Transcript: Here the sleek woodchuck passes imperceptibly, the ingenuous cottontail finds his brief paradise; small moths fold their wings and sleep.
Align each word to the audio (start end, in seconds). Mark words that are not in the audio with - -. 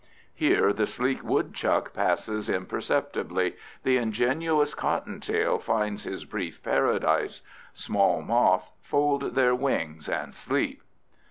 Here 0.33 0.73
the 0.73 0.87
sleek 0.87 1.23
woodchuck 1.23 1.93
passes 1.93 2.49
imperceptibly, 2.49 3.55
the 3.83 3.97
ingenuous 3.97 4.73
cottontail 4.73 5.59
finds 5.59 6.05
his 6.05 6.25
brief 6.25 6.63
paradise; 6.63 7.41
small 7.75 8.23
moths 8.23 8.71
fold 8.81 9.35
their 9.35 9.53
wings 9.53 10.09
and 10.09 10.33
sleep. 10.33 10.81